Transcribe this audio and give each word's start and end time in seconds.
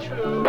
true. 0.00 0.47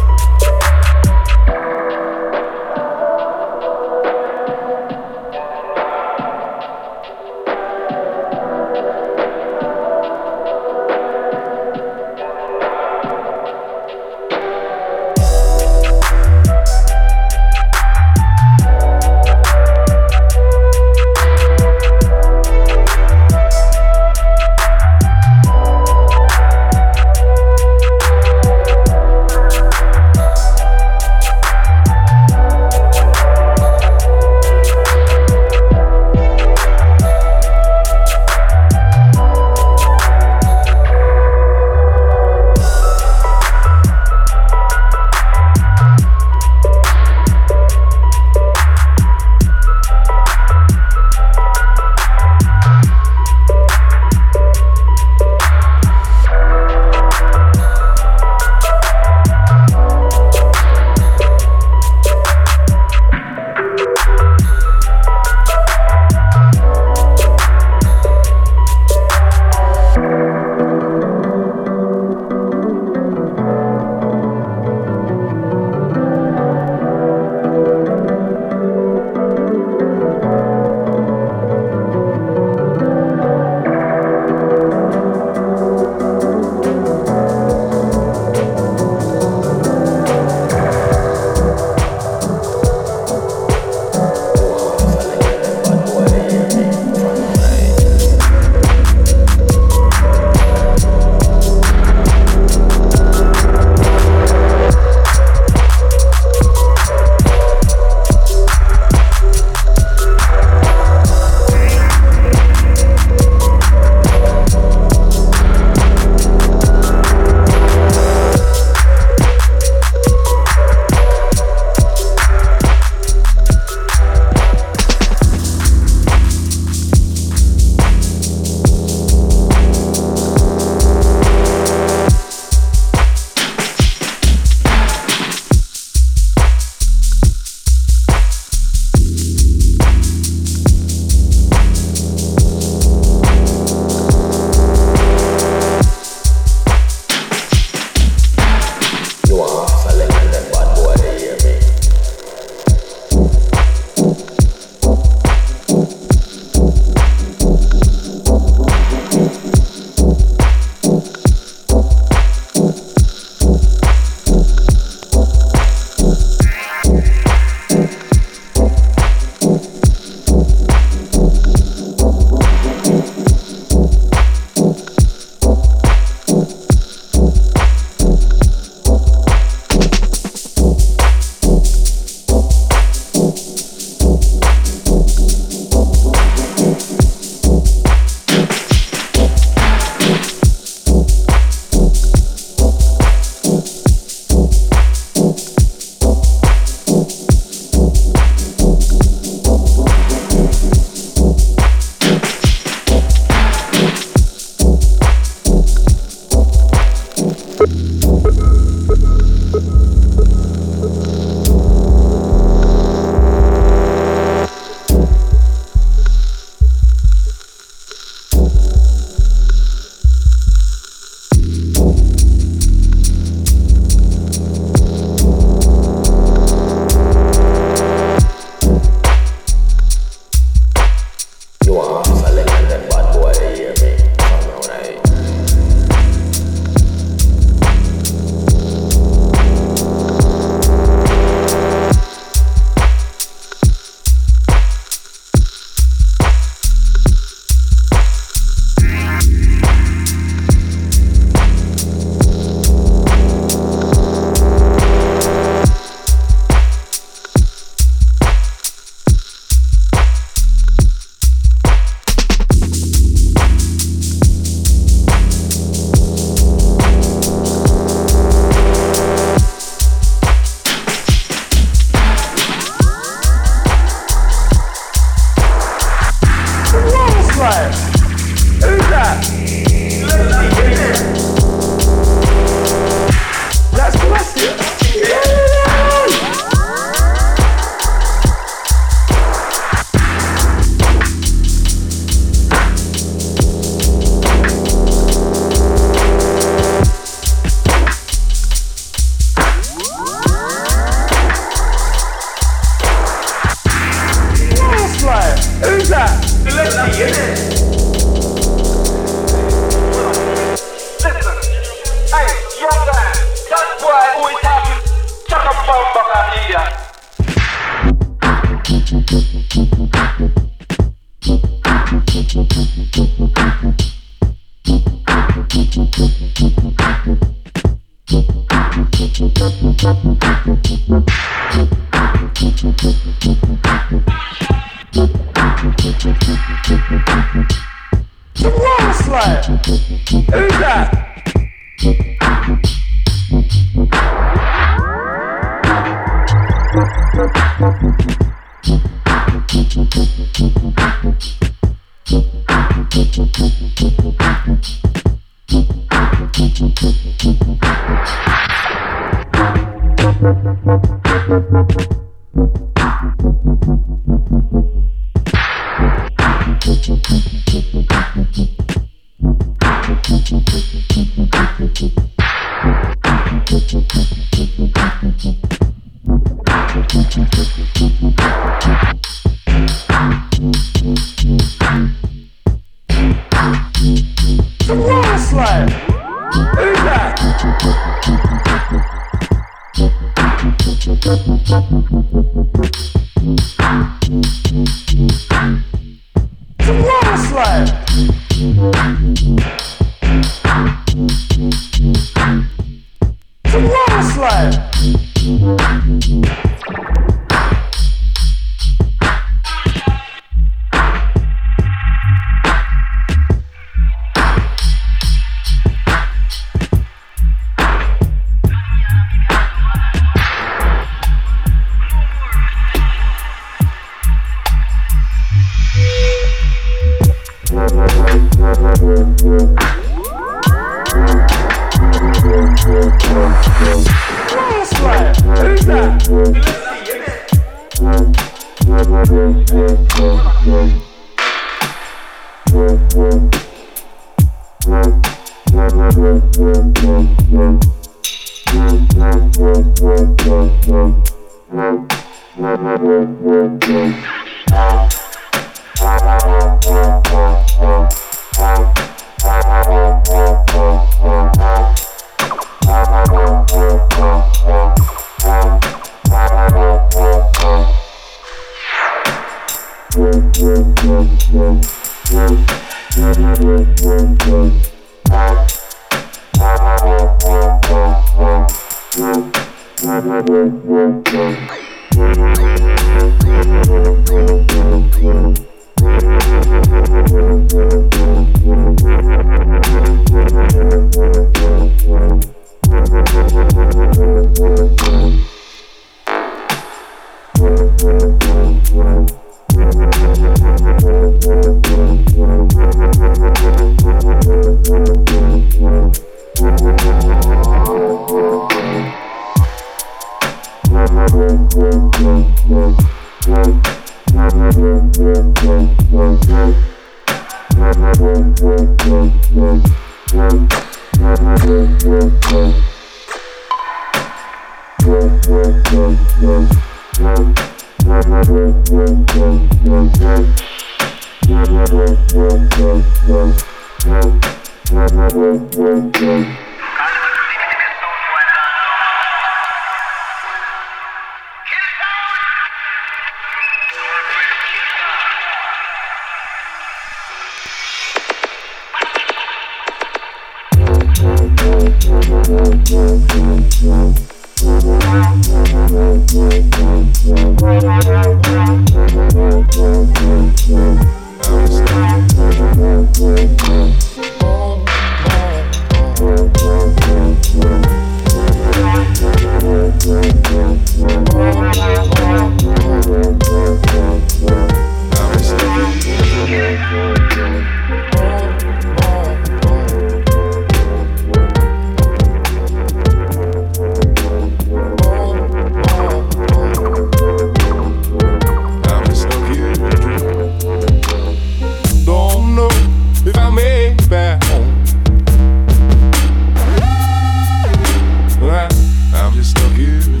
just 599.21 599.37
a. 599.37 600.00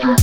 Master. 0.00 0.21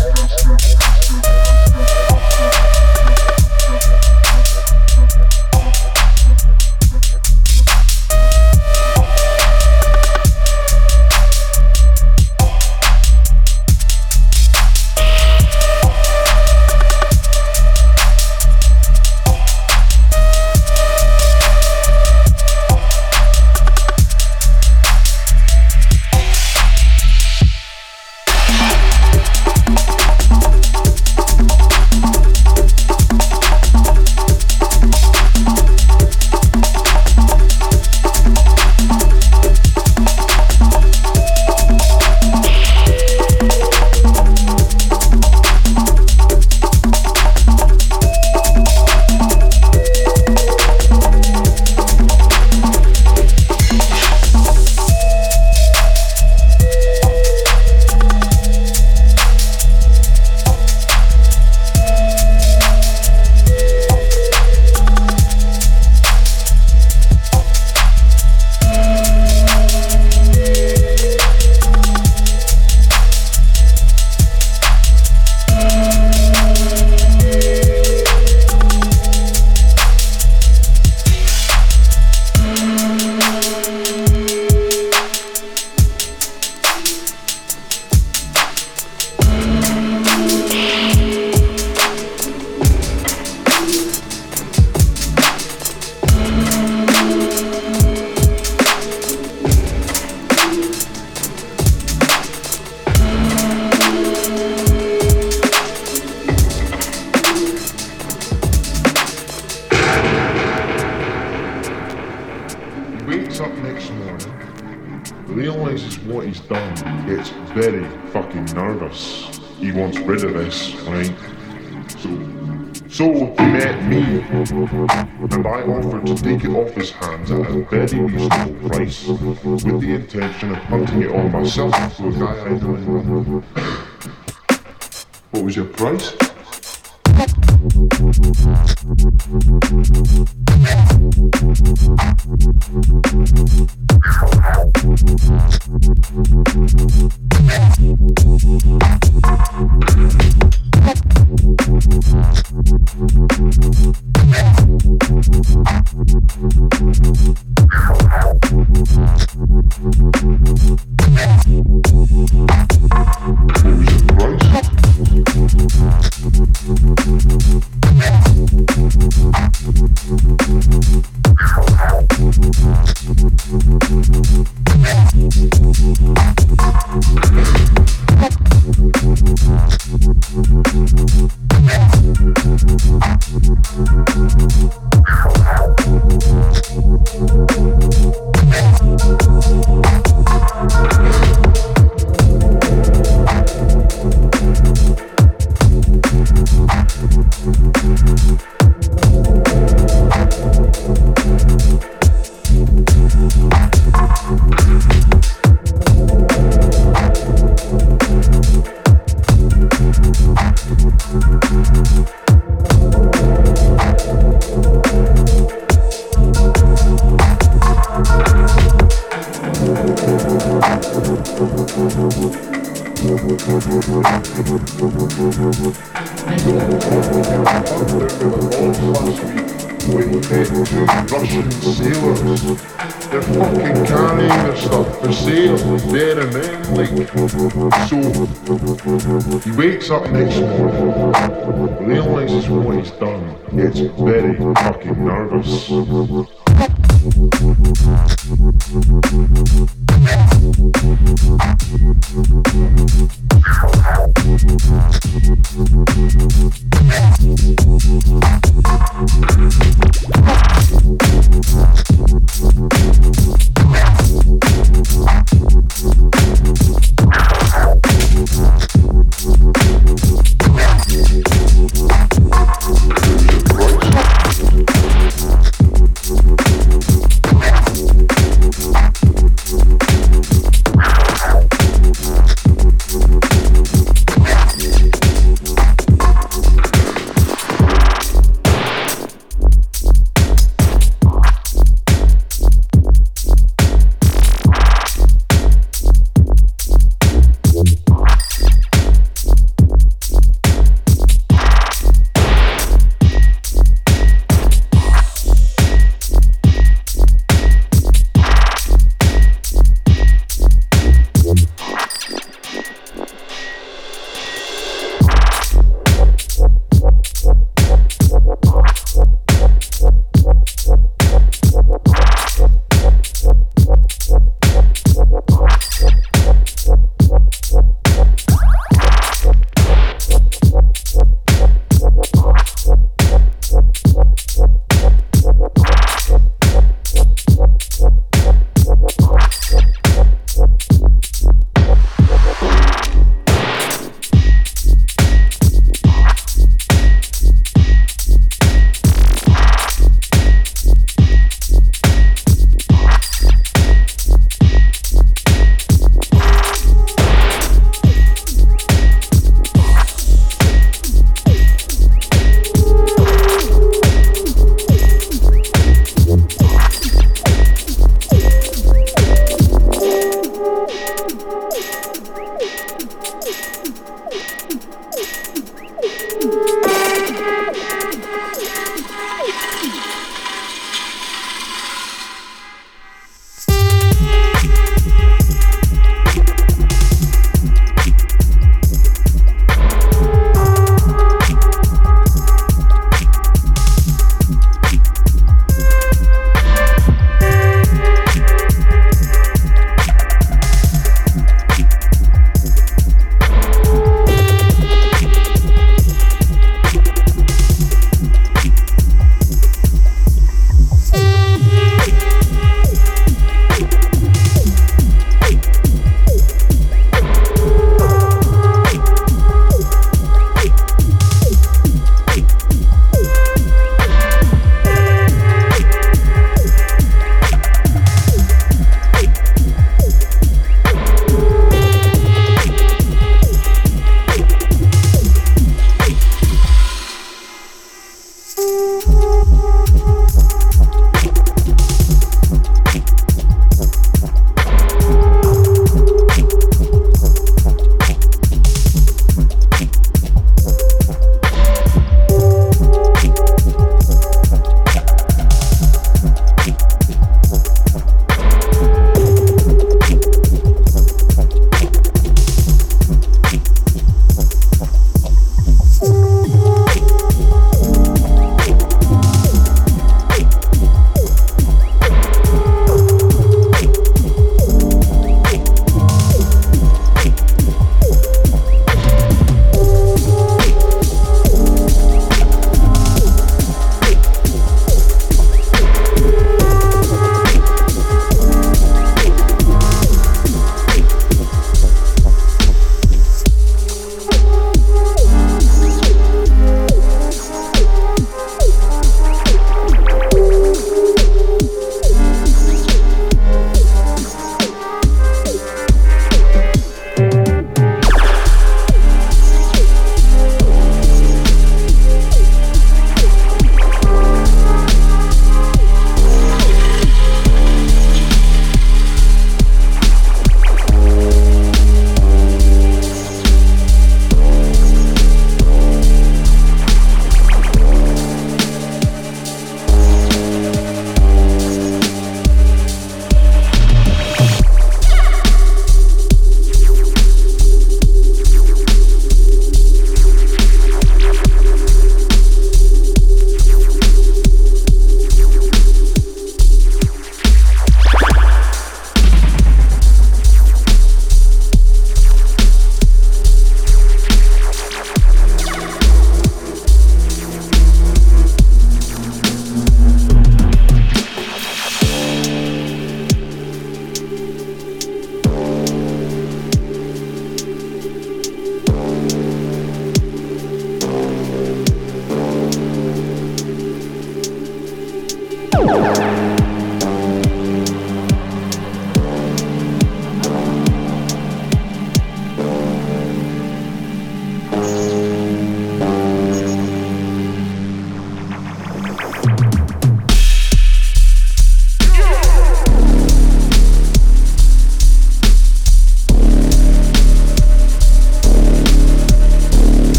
it's. 237.91 239.43
He 239.43 239.52
wakes 239.52 239.89
up 239.89 240.10
next 240.12 240.39
morning, 240.39 241.88
realizes 241.88 242.49
what 242.49 242.78
he's 242.78 242.91
done, 242.91 243.36
gets 243.56 243.80
very 243.80 244.36
fucking 244.56 245.06
nervous. 245.06 245.69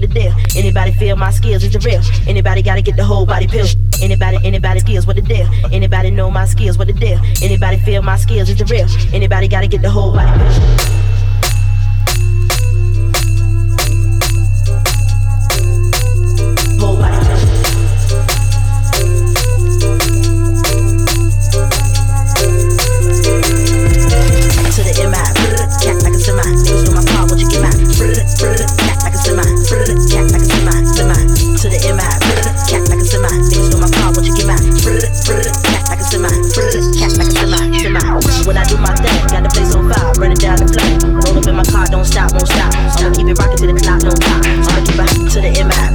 what 0.00 0.10
deal. 0.12 0.34
Anybody 0.54 0.92
feel 0.92 1.16
my 1.16 1.30
skills 1.30 1.64
is 1.64 1.72
the 1.72 1.78
real. 1.78 2.02
Anybody 2.28 2.62
gotta 2.62 2.82
get 2.82 2.96
the 2.96 3.04
whole 3.04 3.24
body 3.24 3.46
pill. 3.46 3.66
Anybody, 4.02 4.38
anybody 4.44 4.80
skills 4.80 5.06
what 5.06 5.16
the 5.16 5.22
deal. 5.22 5.48
Anybody 5.72 6.10
know 6.10 6.30
my 6.30 6.44
skills 6.44 6.76
what 6.76 6.86
the 6.88 6.92
deal. 6.92 7.18
Anybody 7.42 7.78
feel 7.78 8.02
my 8.02 8.16
skills 8.16 8.48
is 8.50 8.58
the 8.58 8.64
real. 8.66 8.86
Anybody 9.14 9.48
gotta 9.48 9.68
get 9.68 9.82
the 9.82 9.90
whole 9.90 10.12
body 10.12 10.30
pill. 10.38 11.25
shot 42.16 42.32
won't 42.32 42.48
stop. 42.48 42.72
I'ma 42.74 43.14
keep 43.14 43.28
it 43.28 43.38
rocking 43.38 43.56
to 43.58 43.66
the 43.66 43.80
clock, 43.80 44.02
no 44.02 44.10
time. 44.10 44.42
I'ma 44.64 45.06
keep 45.12 45.26
it 45.26 45.30
to 45.32 45.40
the 45.40 45.48
end. 45.60 45.85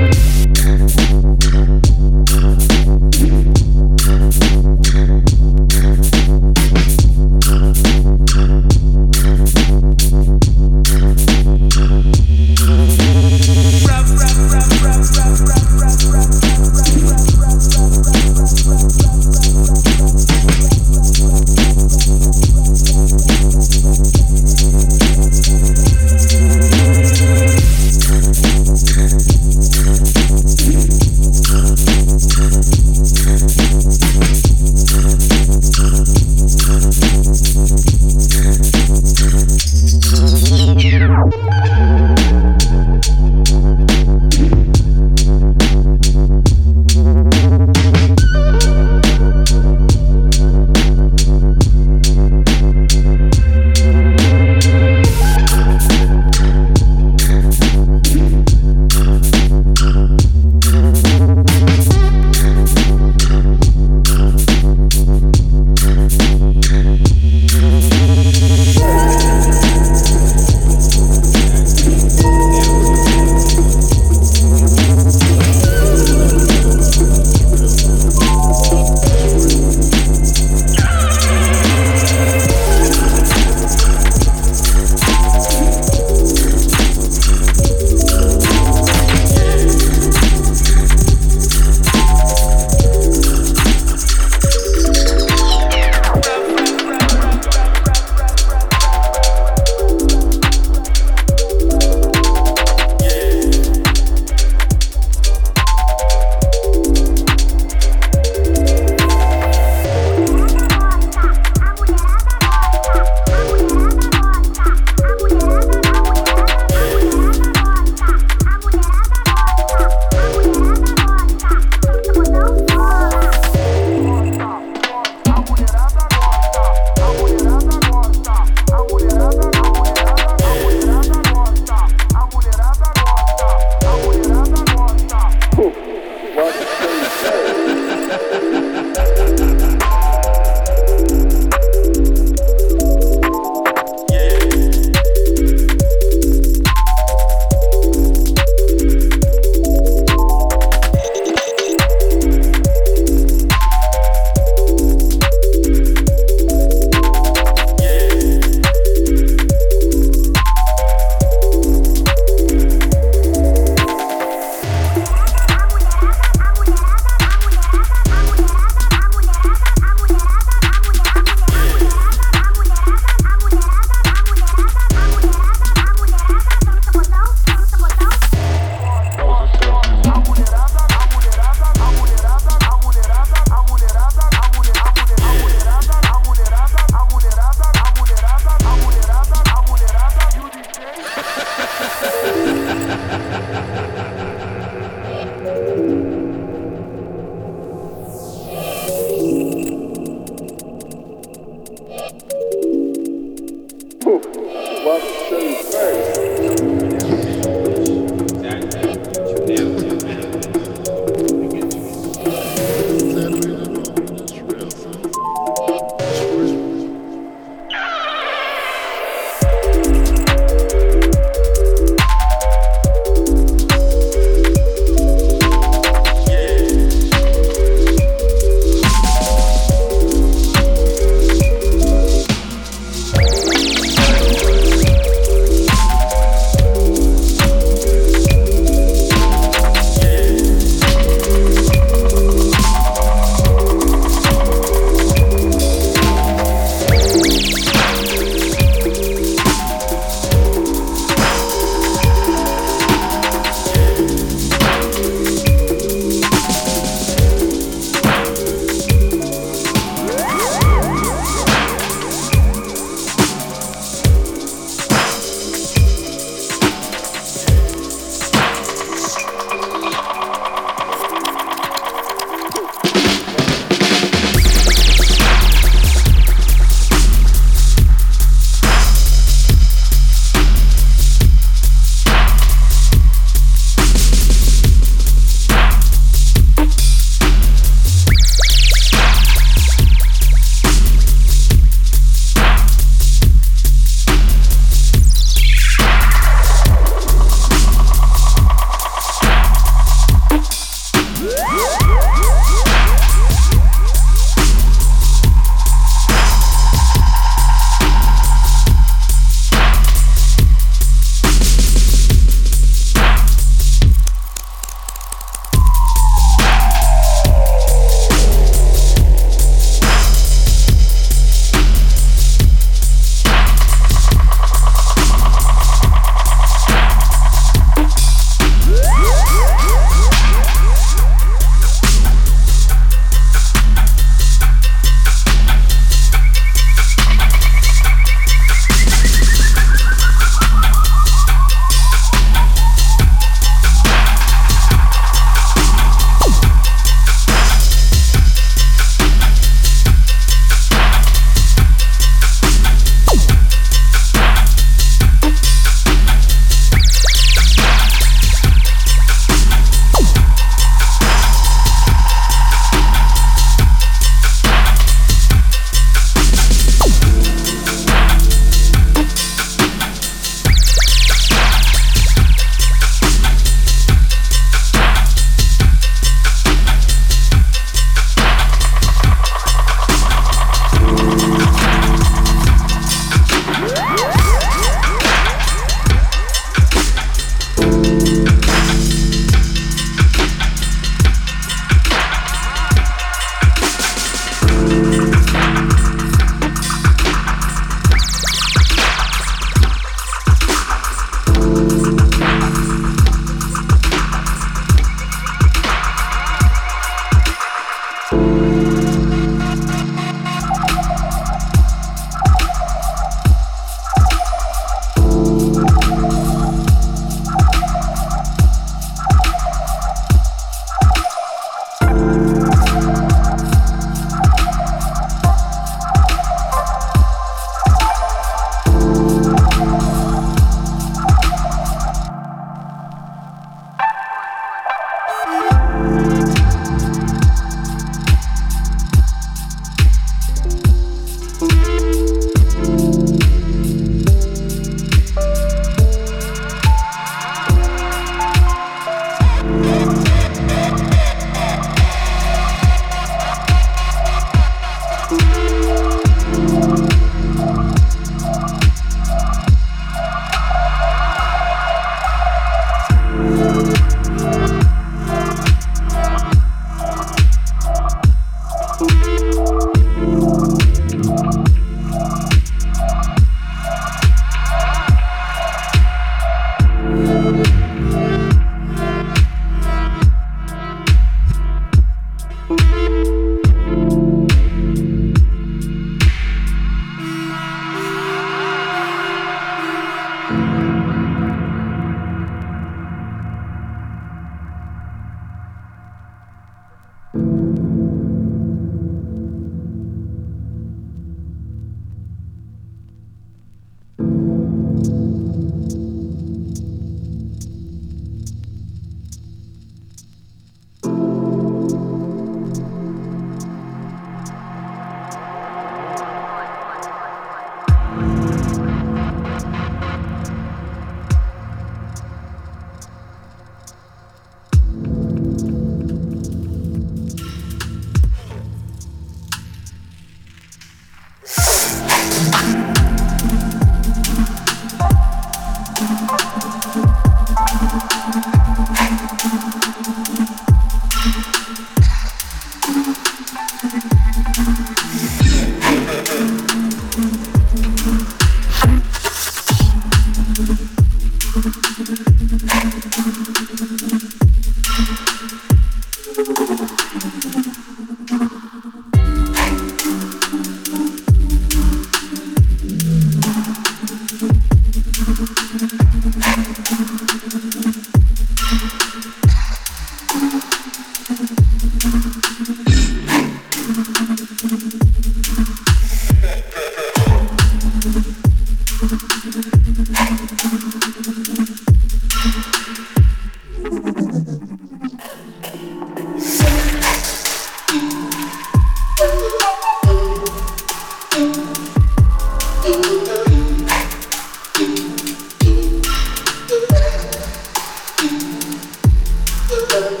Thank 599.68 600.00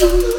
you. 0.00 0.37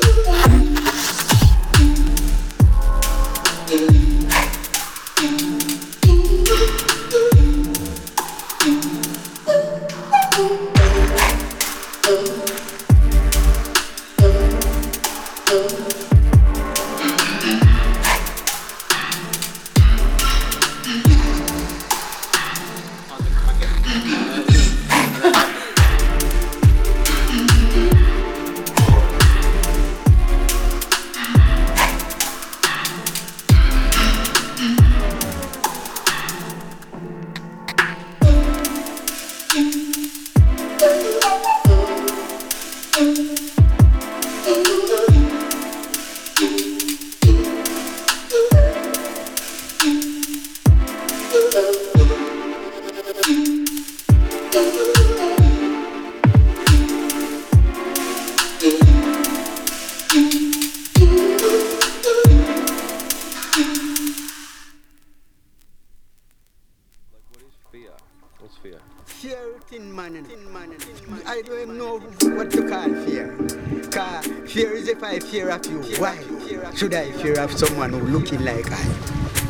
I 77.40 77.44
of 77.44 77.58
someone 77.58 77.94
who 77.94 78.02
looking 78.02 78.44
like 78.44 78.70
I? 78.70 78.84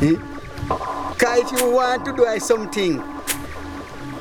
Eh? 0.04 0.16
Cause 1.18 1.40
if 1.40 1.60
you 1.60 1.72
want 1.72 2.06
to 2.06 2.16
do 2.16 2.40
something, 2.40 3.04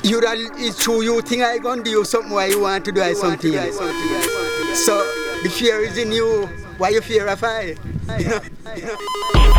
you 0.01 0.19
it's 0.57 0.83
true 0.83 1.03
you 1.03 1.21
think 1.21 1.43
I 1.43 1.59
gonna 1.59 1.83
do 1.83 2.03
something 2.03 2.31
why 2.31 2.47
you 2.47 2.61
want 2.61 2.83
to 2.85 2.91
do 2.91 3.13
something 3.13 3.53
else. 3.53 3.77
So 4.85 4.97
the 5.43 5.49
fear 5.49 5.81
is 5.81 5.99
in 5.99 6.11
you. 6.11 6.47
Why 6.79 6.89
you 6.89 7.01
fear 7.01 7.27
of 7.27 7.43
I? 7.43 7.75
Know? 8.09 8.39
Know? 8.75 9.58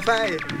fear 0.00 0.36
of 0.36 0.51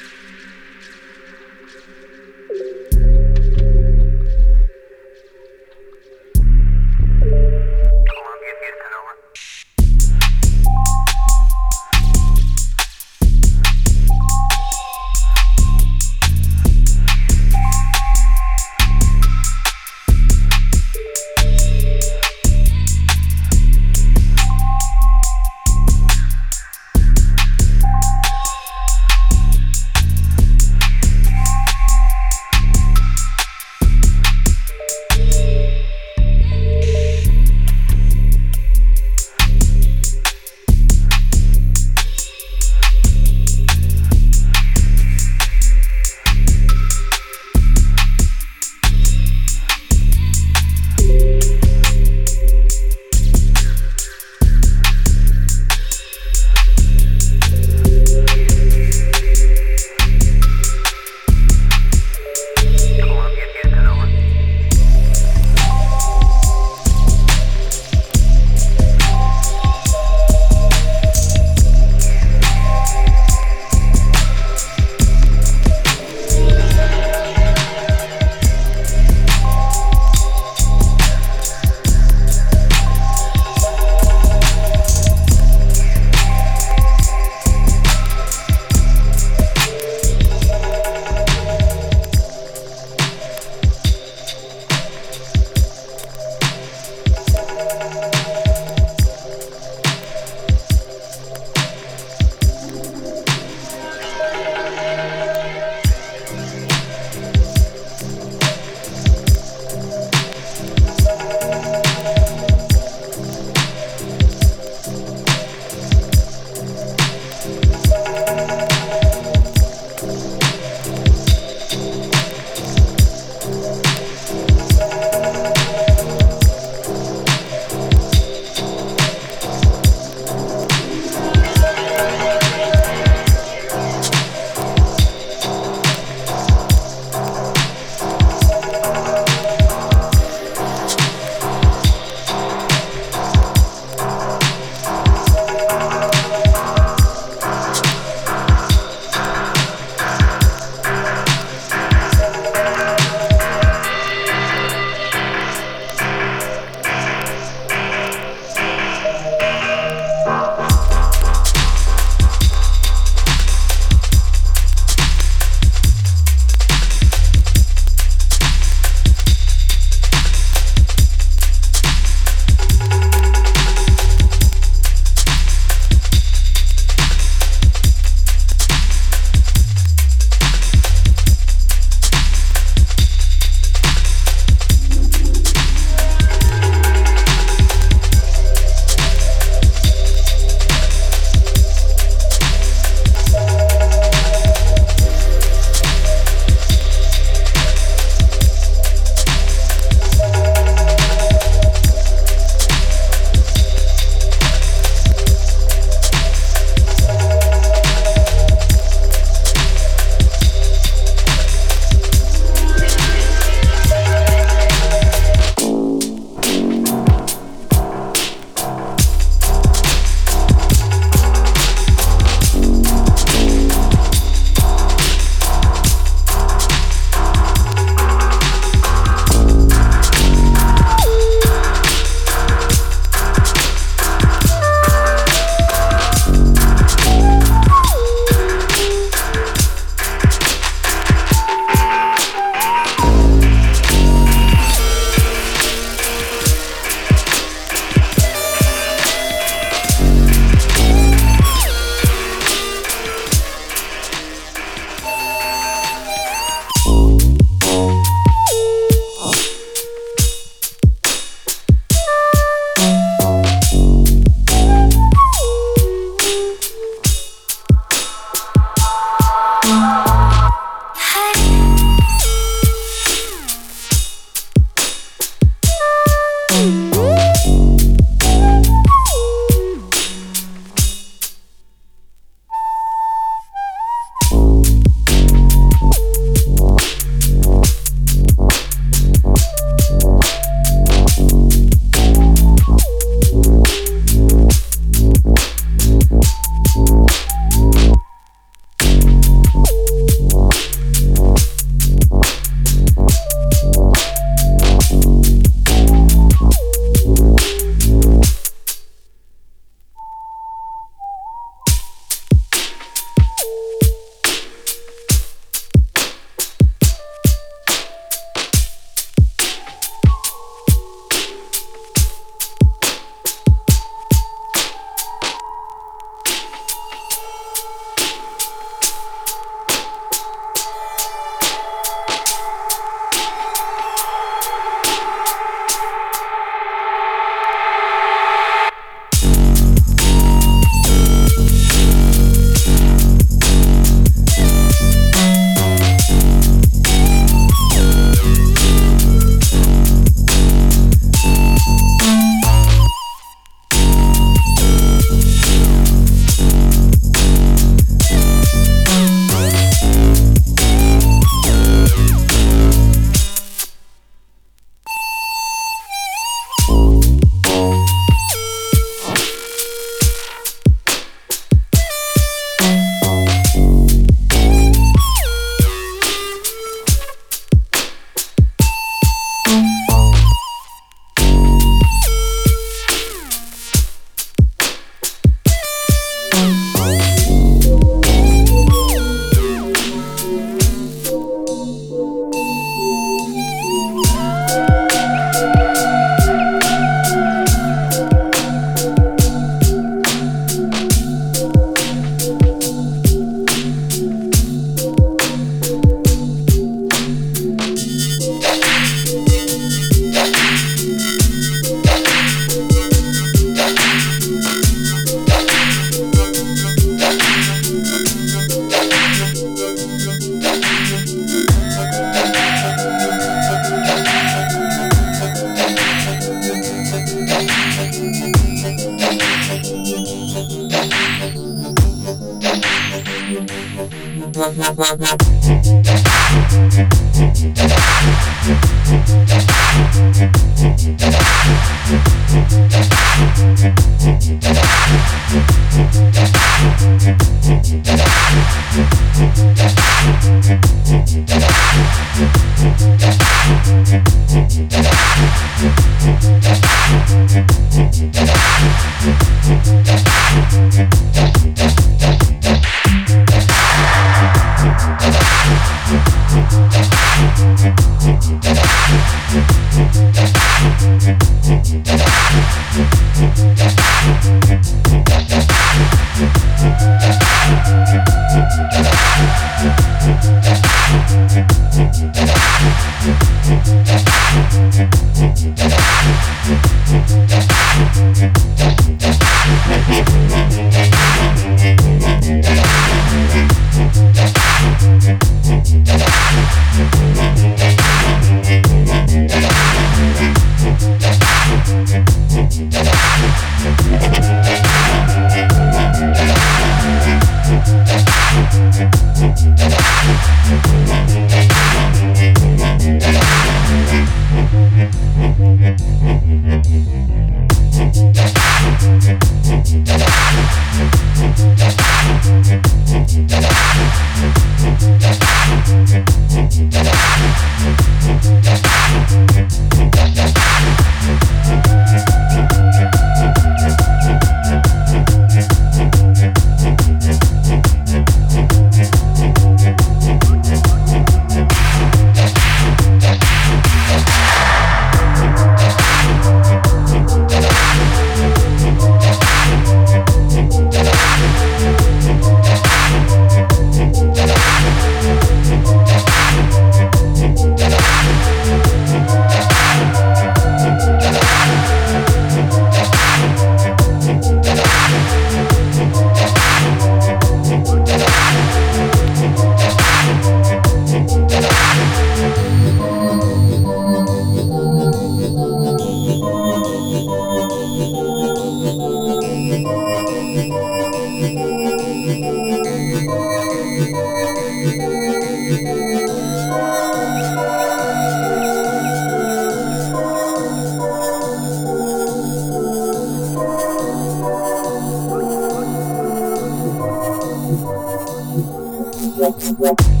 Thank 599.60 600.00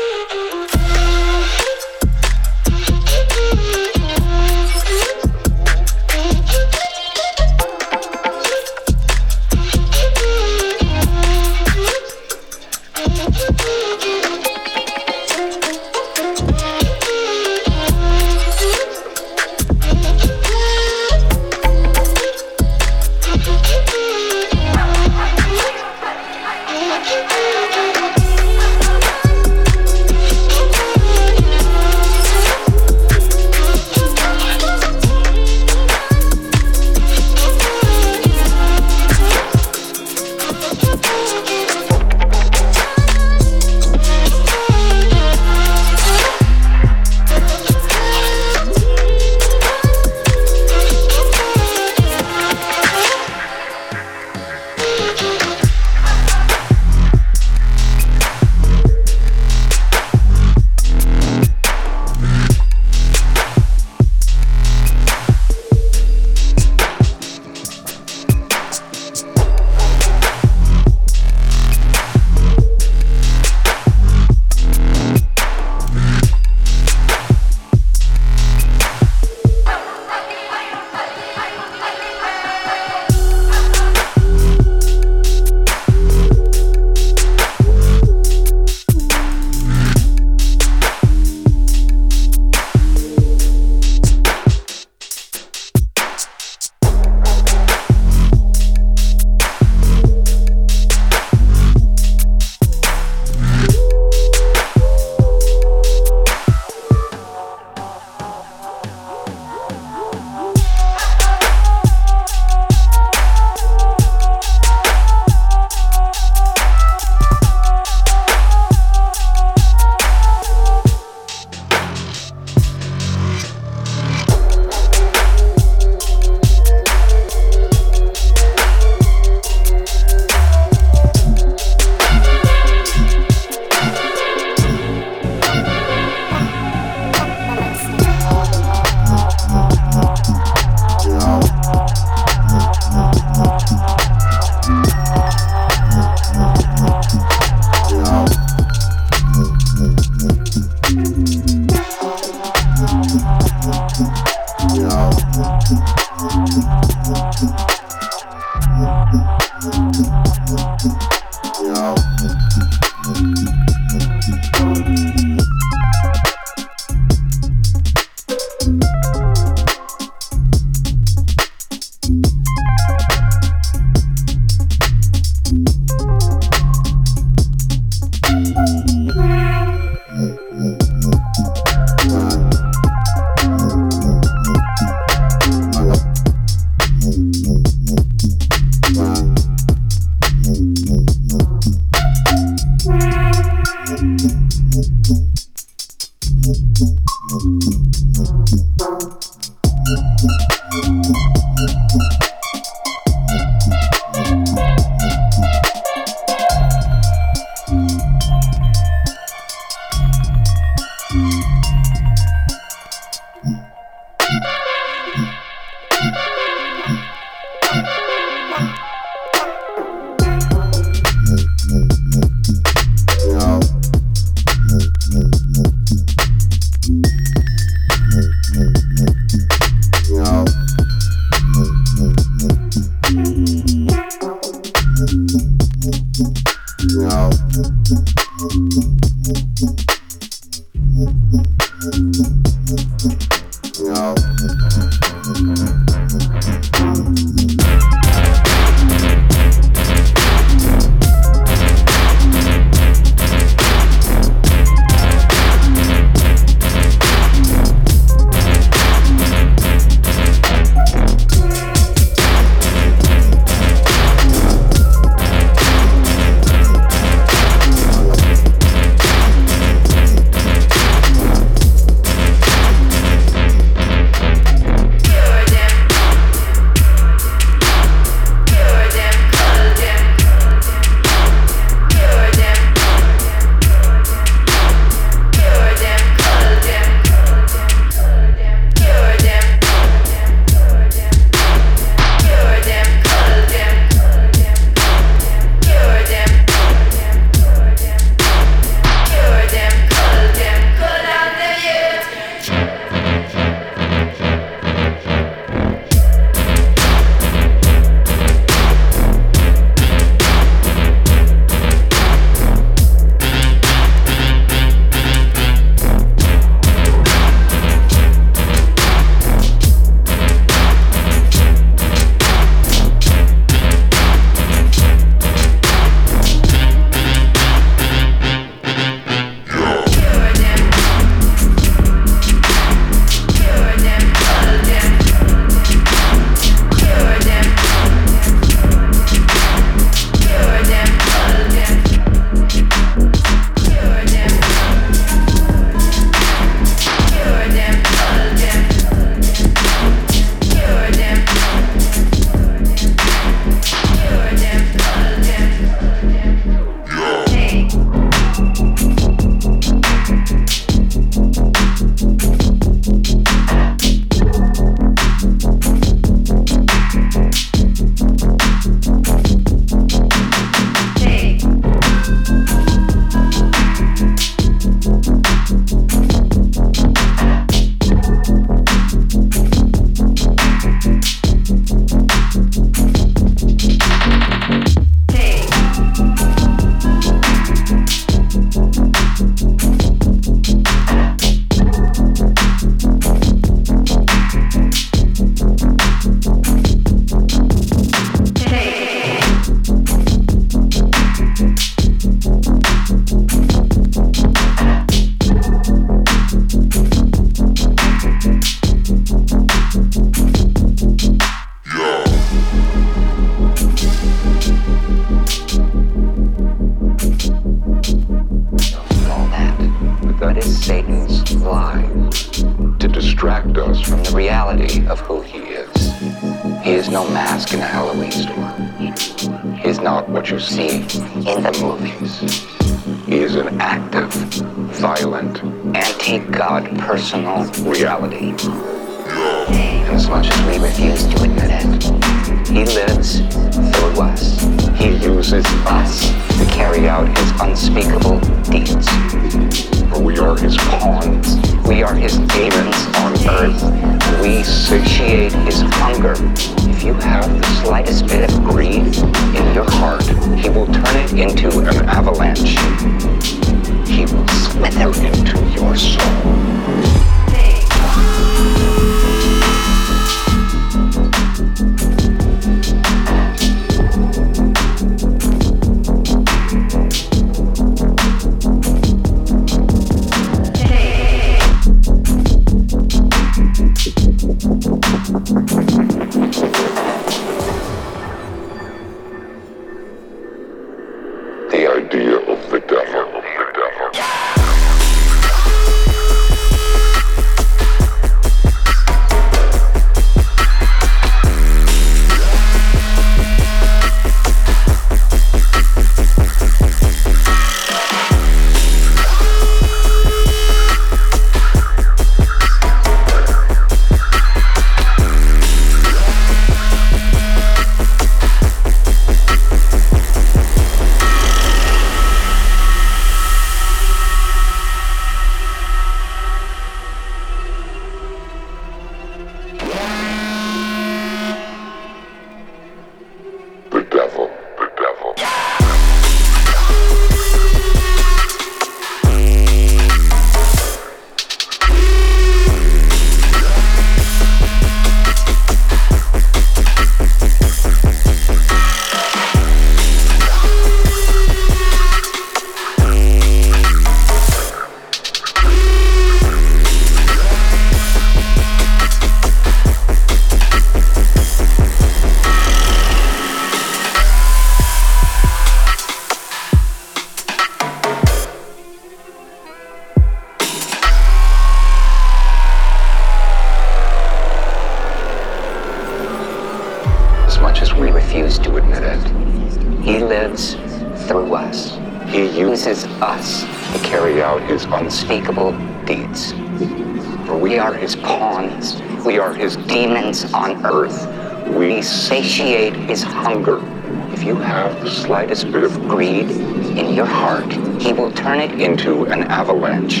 Slightest 595.24 595.52
bit 595.52 595.64
of 595.64 595.72
greed 595.88 596.30
in 596.76 596.92
your 596.92 597.06
heart, 597.06 597.50
he 597.80 597.94
will 597.94 598.12
turn 598.12 598.40
it 598.40 598.60
into 598.60 599.06
an 599.06 599.22
avalanche. 599.22 600.00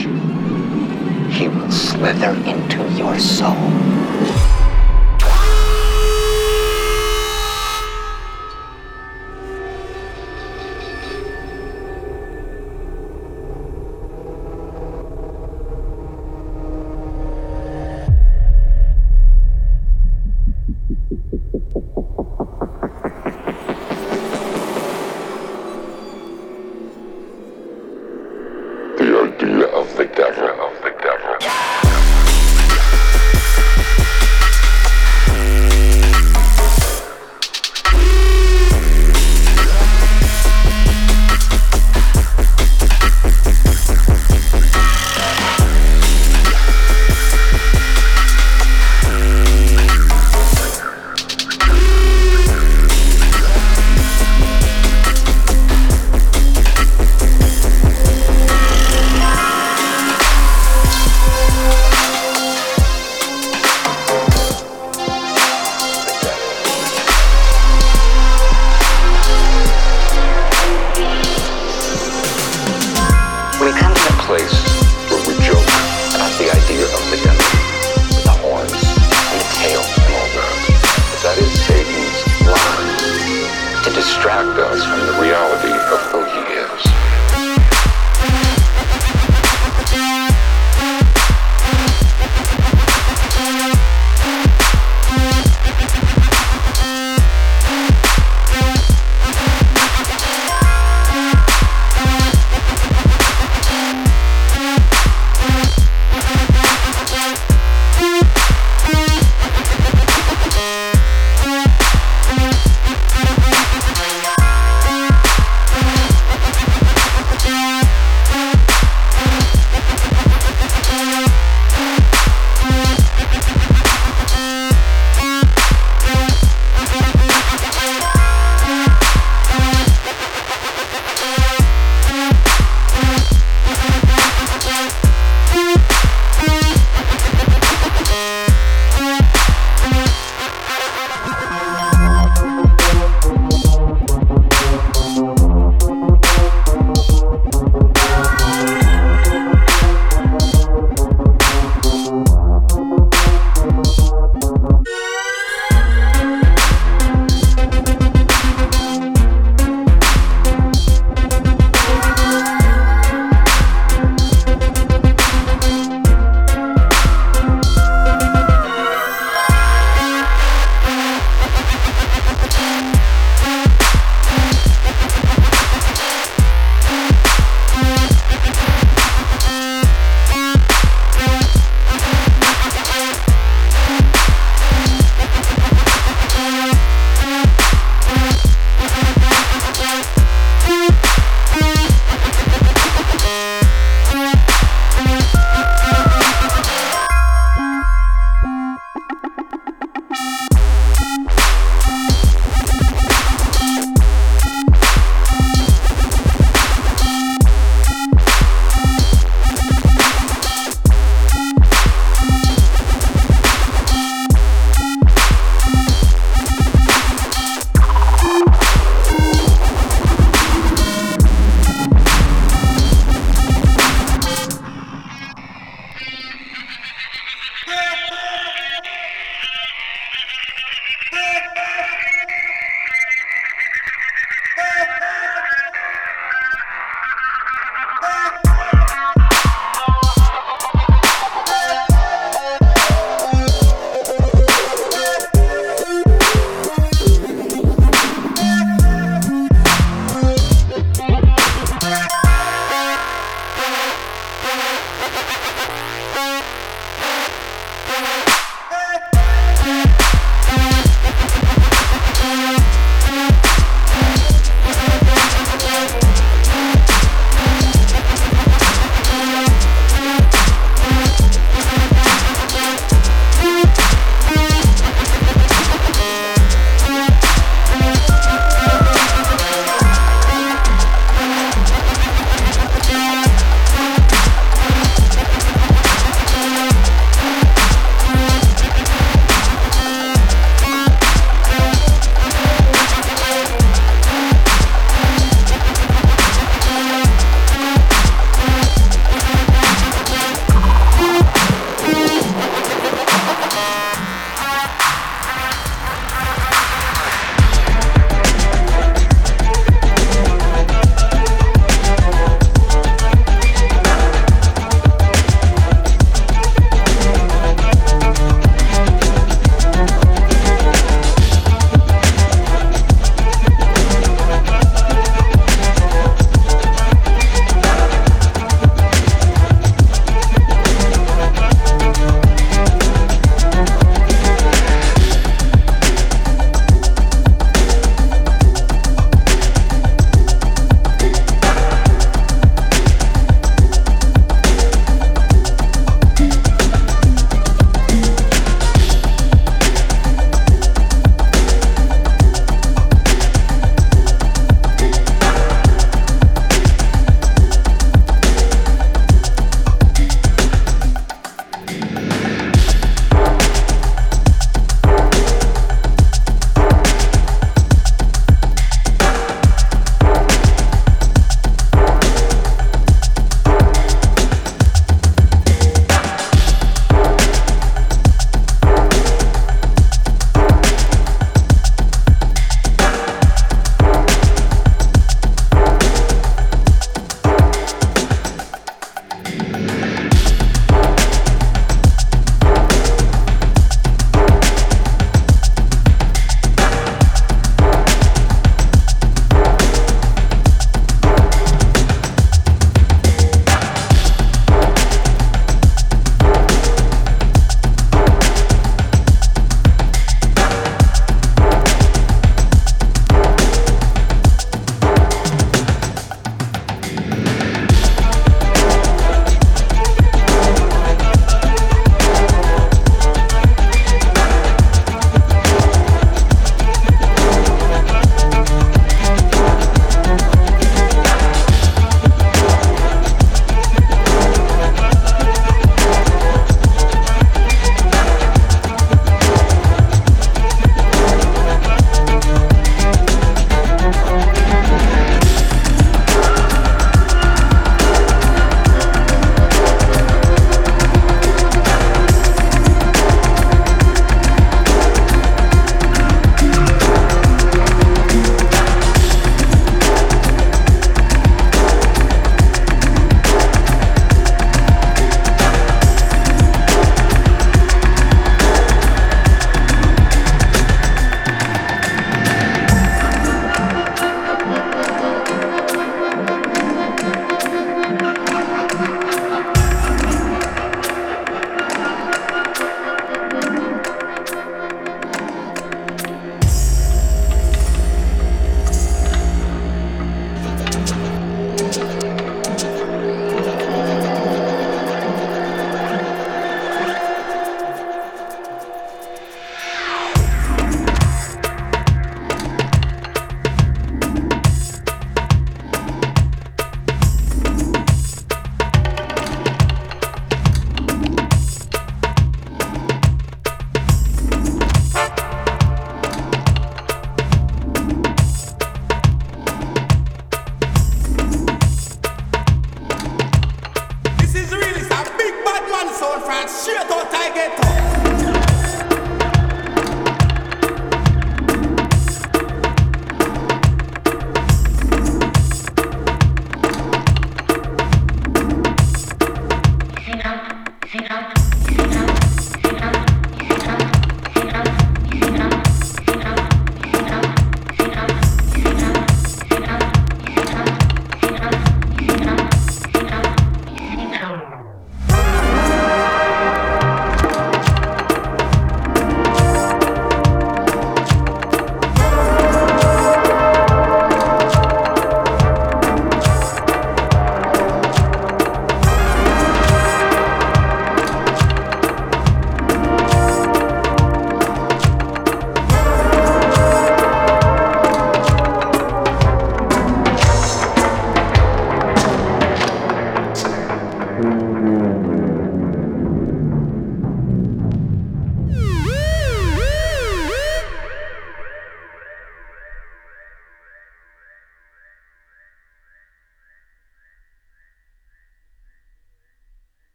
He 1.34 1.48
will 1.48 1.70
slither 1.70 2.32
into 2.44 2.86
your 2.92 3.18
soul. 3.18 4.53